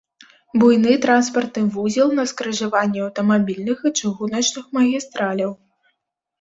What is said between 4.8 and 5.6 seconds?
магістраляў.